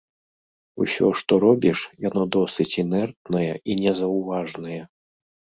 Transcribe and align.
Усё 0.85 1.07
што 1.19 1.37
робіш, 1.43 1.83
яно 2.07 2.23
досыць 2.37 2.69
інэртнае 2.85 3.51
і 3.73 3.79
незаўважнае. 3.83 4.81